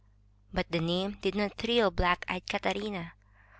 [0.51, 3.13] But the name did not thrill black eyed Catarina.